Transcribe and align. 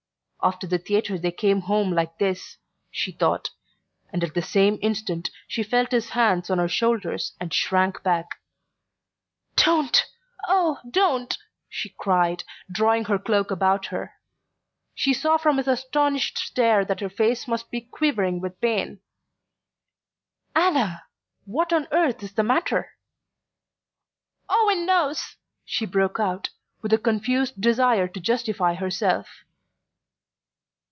"After 0.43 0.65
the 0.65 0.79
theatre 0.79 1.19
they 1.19 1.31
came 1.31 1.61
home 1.61 1.91
like 1.91 2.17
this," 2.17 2.57
she 2.89 3.11
thought; 3.11 3.51
and 4.11 4.23
at 4.23 4.33
the 4.33 4.41
same 4.41 4.79
instant 4.81 5.29
she 5.47 5.61
felt 5.61 5.91
his 5.91 6.09
hands 6.09 6.49
on 6.49 6.57
her 6.57 6.67
shoulders 6.67 7.33
and 7.39 7.53
shrank 7.53 8.01
back. 8.01 8.39
"Don't 9.55 10.03
oh, 10.47 10.79
don't!" 10.89 11.37
she 11.69 11.89
cried, 11.89 12.43
drawing 12.71 13.05
her 13.05 13.19
cloak 13.19 13.51
about 13.51 13.85
her. 13.93 14.13
She 14.95 15.13
saw 15.13 15.37
from 15.37 15.57
his 15.57 15.67
astonished 15.67 16.39
stare 16.39 16.83
that 16.85 17.01
her 17.01 17.09
face 17.09 17.47
must 17.47 17.69
be 17.69 17.79
quivering 17.81 18.41
with 18.41 18.59
pain. 18.59 18.99
"Anna! 20.55 21.03
What 21.45 21.71
on 21.71 21.87
earth 21.91 22.23
is 22.23 22.33
the 22.33 22.41
matter?" 22.41 22.93
"Owen 24.49 24.87
knows!" 24.87 25.35
she 25.63 25.85
broke 25.85 26.19
out, 26.19 26.49
with 26.81 26.91
a 26.93 26.97
confused 26.97 27.61
desire 27.61 28.07
to 28.07 28.19
justify 28.19 28.73
herself. 28.73 29.43